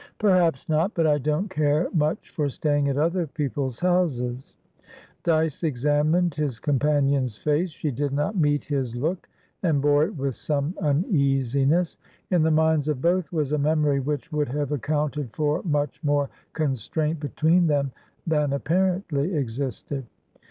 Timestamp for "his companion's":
6.33-7.37